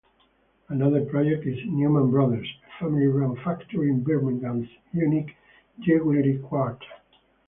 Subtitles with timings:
[0.69, 5.35] Another project is Newman Brothers, a family-run factory in Birmingham's unique
[5.79, 6.83] Jewellery Quarter.